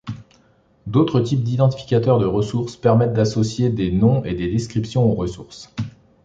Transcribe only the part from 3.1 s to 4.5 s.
d'associer des noms et des